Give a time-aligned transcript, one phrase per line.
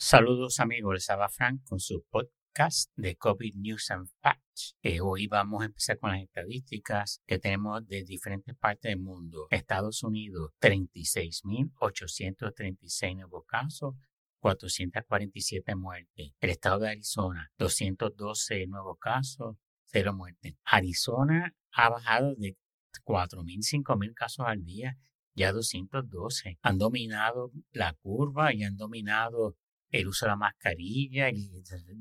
[0.00, 4.76] Saludos amigos, les habla Frank con su podcast de COVID News and Facts.
[4.80, 9.48] Eh, hoy vamos a empezar con las estadísticas que tenemos de diferentes partes del mundo.
[9.50, 13.96] Estados Unidos, 36.836 nuevos casos,
[14.38, 16.30] 447 muertes.
[16.38, 19.56] El estado de Arizona, 212 nuevos casos,
[19.86, 20.54] 0 muertes.
[20.62, 22.56] Arizona ha bajado de
[23.04, 24.96] 4.000, 5.000 casos al día,
[25.34, 26.60] ya 212.
[26.62, 29.56] Han dominado la curva y han dominado
[29.90, 31.50] el uso de la mascarilla, el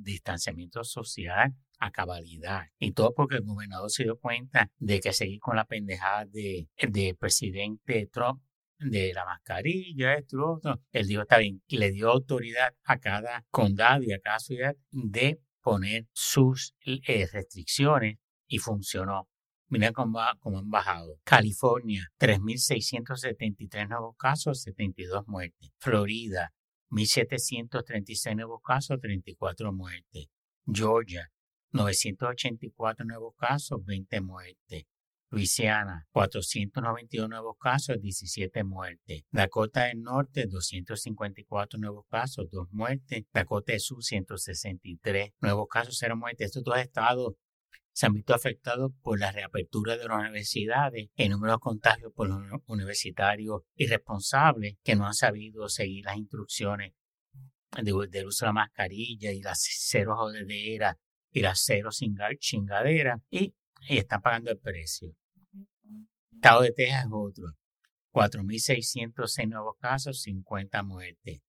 [0.03, 2.63] distanciamiento social a cabalidad.
[2.79, 6.69] Y todo porque el gobernador se dio cuenta de que seguir con la pendejada de,
[6.77, 8.41] de presidente Trump
[8.79, 10.81] de la mascarilla, esto, otro.
[10.91, 15.39] Él dijo, está bien, le dio autoridad a cada condado y a cada ciudad de
[15.61, 18.17] poner sus eh, restricciones
[18.47, 19.27] y funcionó.
[19.69, 21.19] Mira cómo, cómo, han bajado.
[21.25, 25.71] California, 3.673 nuevos casos, 72 muertes.
[25.77, 26.53] Florida,
[26.89, 30.27] 1.736 nuevos casos, 34 muertes.
[30.65, 31.31] Georgia,
[31.71, 34.85] 984 nuevos casos, 20 muertes.
[35.29, 39.23] Luisiana, 491 nuevos casos, 17 muertes.
[39.29, 43.25] Dakota del Norte, 254 nuevos casos, 2 muertes.
[43.33, 46.45] Dakota del Sur, 163 nuevos casos, 0 muertes.
[46.47, 47.33] Estos dos estados
[47.97, 52.29] se han visto afectados por la reapertura de las universidades, el número de contagios por
[52.29, 56.93] los universitarios irresponsables que no han sabido seguir las instrucciones
[57.81, 57.95] del
[58.27, 60.95] uso de la mascarilla y las cero jodedera
[61.31, 61.89] y las cero
[62.37, 63.55] chingadera y,
[63.89, 65.15] y están pagando el precio.
[66.31, 67.45] Estado de Texas es otro.
[68.11, 71.41] 4.606 nuevos casos, 50 muertes.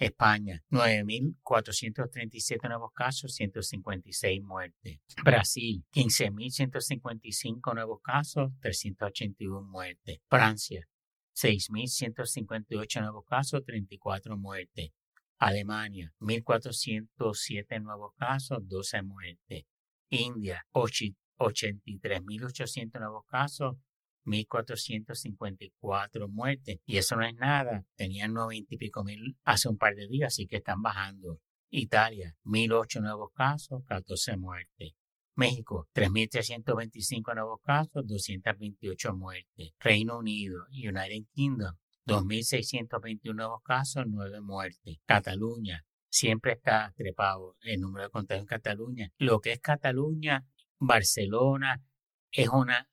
[0.00, 4.98] España, 9.437 nuevos casos, 156 muertes.
[5.22, 10.20] Brasil, 15.155 nuevos casos, 381 muertes.
[10.26, 10.88] Francia,
[11.36, 14.90] 6.158 nuevos casos, 34 muertes.
[15.38, 19.66] Alemania, 1.407 nuevos casos, 12 muertes.
[20.08, 23.76] India, 83.800 nuevos casos,
[24.24, 26.80] 1.454 muertes.
[26.86, 27.84] Y eso no es nada.
[27.96, 31.40] Tenían 90 y pico mil hace un par de días, así que están bajando.
[31.70, 34.92] Italia, 1.008 nuevos casos, 14 muertes.
[35.36, 39.72] México, 3.325 nuevos casos, 228 muertes.
[39.78, 41.76] Reino Unido, United Kingdom,
[42.06, 44.98] 2.621 nuevos casos, 9 muertes.
[45.06, 49.12] Cataluña, siempre está trepado el número de contagios en Cataluña.
[49.18, 50.44] Lo que es Cataluña,
[50.78, 51.82] Barcelona,
[52.32, 52.88] es una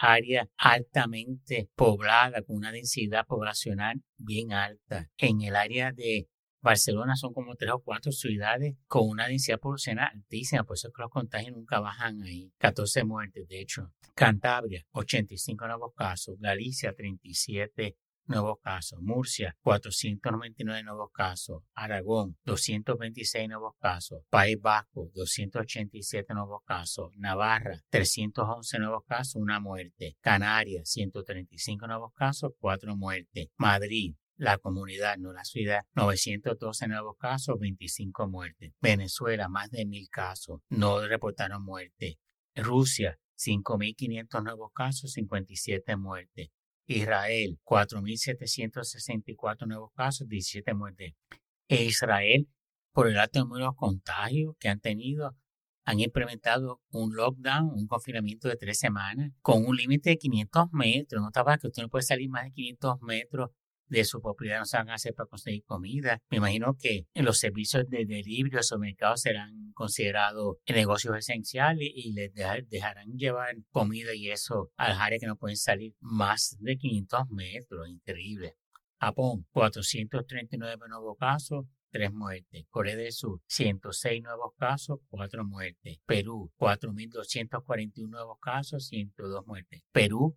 [0.00, 5.10] área altamente poblada, con una densidad poblacional bien alta.
[5.18, 6.28] En el área de
[6.62, 10.94] Barcelona son como tres o cuatro ciudades con una densidad poblacional altísima, por eso es
[10.94, 12.52] que los contagios nunca bajan ahí.
[12.58, 13.92] 14 muertes, de hecho.
[14.14, 16.36] Cantabria, 85 nuevos casos.
[16.38, 17.96] Galicia, 37
[18.30, 19.00] nuevos casos.
[19.02, 21.62] Murcia, 499 nuevos casos.
[21.74, 24.22] Aragón, 226 nuevos casos.
[24.30, 27.10] País Vasco, 287 nuevos casos.
[27.16, 30.16] Navarra, 311 nuevos casos, una muerte.
[30.20, 33.48] Canarias, 135 nuevos casos, cuatro muertes.
[33.56, 38.72] Madrid, la comunidad, no la ciudad, 912 nuevos casos, 25 muertes.
[38.80, 42.18] Venezuela, más de mil casos, no reportaron muerte.
[42.54, 46.50] Rusia, 5.500 nuevos casos, 57 muertes.
[46.92, 51.14] Israel, 4.764 nuevos casos, 17 muertes.
[51.68, 52.48] E Israel,
[52.92, 55.36] por el alto número de contagios que han tenido,
[55.84, 61.22] han implementado un lockdown, un confinamiento de tres semanas, con un límite de 500 metros.
[61.22, 63.50] No está que usted no puede salir más de 500 metros
[63.90, 66.18] de su propiedad no se van a hacer para conseguir comida.
[66.30, 72.12] Me imagino que en los servicios de delivery o mercados serán considerados negocios esenciales y
[72.12, 72.32] les
[72.68, 77.28] dejarán llevar comida y eso a las áreas que no pueden salir más de 500
[77.30, 77.88] metros.
[77.88, 78.54] Increíble.
[79.00, 82.66] Japón, 439 nuevos casos, 3 muertes.
[82.68, 85.98] Corea del Sur, 106 nuevos casos, 4 muertes.
[86.06, 89.82] Perú, 4.241 nuevos casos, 102 muertes.
[89.90, 90.36] Perú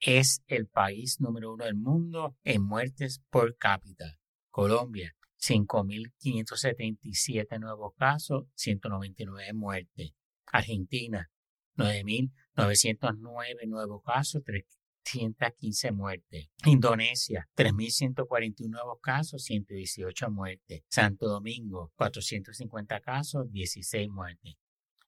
[0.00, 4.18] es el país número uno del mundo en muertes por cápita.
[4.50, 10.12] Colombia, 5.577 nuevos casos, 199 muertes.
[10.46, 11.30] Argentina,
[11.76, 16.48] 9.909 nuevos casos, 315 muertes.
[16.66, 20.82] Indonesia, 3.141 nuevos casos, 118 muertes.
[20.88, 24.54] Santo Domingo, 450 casos, 16 muertes.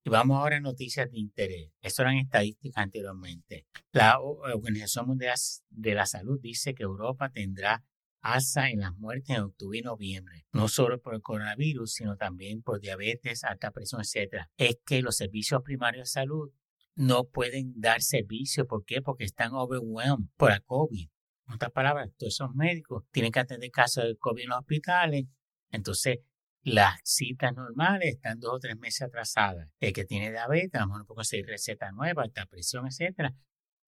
[0.04, 1.70] Y vamos ahora a noticias de interés.
[1.80, 3.66] Esto eran estadísticas anteriormente.
[3.92, 5.36] La Organización Mundial
[5.70, 7.84] de la Salud dice que Europa tendrá
[8.20, 12.62] alza en las muertes en octubre y noviembre, no solo por el coronavirus, sino también
[12.62, 14.46] por diabetes, alta presión, etc.
[14.56, 16.50] Es que los servicios primarios de salud
[16.94, 18.66] no pueden dar servicio.
[18.66, 19.02] ¿Por qué?
[19.02, 21.08] Porque están overwhelmed por la COVID.
[21.48, 25.26] En otras palabras, todos esos médicos tienen que atender casos de COVID en los hospitales
[25.70, 26.18] Entonces,
[26.62, 29.68] las citas normales están dos o tres meses atrasadas.
[29.80, 33.34] El que tiene diabetes, a lo mejor un poco de receta nueva, alta presión, etcétera,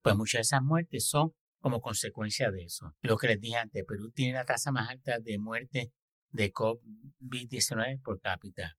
[0.02, 2.94] pues muchas de esas muertes son como consecuencia de eso.
[3.00, 5.92] Lo que les dije antes, Perú tiene la tasa más alta de muerte
[6.30, 8.76] de COVID-19 por cápita.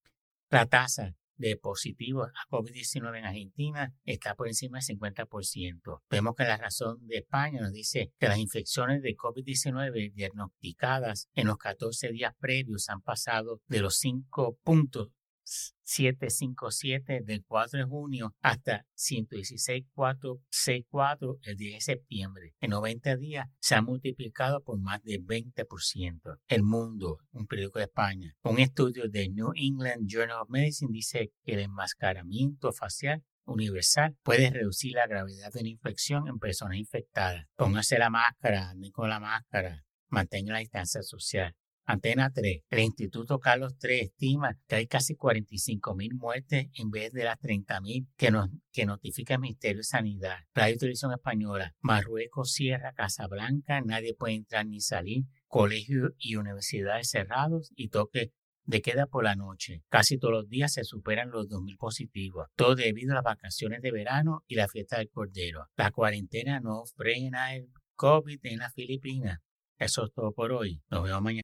[0.49, 6.01] La tasa de positivos a COVID-19 en Argentina está por encima del 50%.
[6.09, 11.47] Vemos que la razón de España nos dice que las infecciones de COVID-19 diagnosticadas en
[11.47, 15.09] los 14 días previos han pasado de los 5 puntos
[15.45, 22.53] 757 del 4 de junio hasta 116.464 el 10 de septiembre.
[22.59, 26.39] En 90 días se ha multiplicado por más de 20%.
[26.47, 31.31] El Mundo, un periódico de España, un estudio de New England Journal of Medicine dice
[31.43, 37.45] que el enmascaramiento facial universal puede reducir la gravedad de la infección en personas infectadas.
[37.55, 41.55] Póngase la máscara, ande con la máscara, mantenga la distancia social.
[41.87, 42.63] Antena 3.
[42.69, 47.39] El Instituto Carlos III estima que hay casi 45 mil muertes en vez de las
[47.39, 50.37] 30 mil que, notifica el Ministerio de Sanidad.
[50.55, 51.75] Radio Televisión Española.
[51.81, 53.81] Marruecos cierra Casablanca.
[53.81, 55.25] Nadie puede entrar ni salir.
[55.47, 58.31] Colegios y universidades cerrados y toque
[58.63, 59.83] de queda por la noche.
[59.89, 62.47] Casi todos los días se superan los 2.000 positivos.
[62.55, 65.67] Todo debido a las vacaciones de verano y la fiesta del Cordero.
[65.75, 69.39] La cuarentena no frena el COVID en las Filipinas.
[69.77, 70.81] Eso es todo por hoy.
[70.89, 71.43] Nos vemos mañana.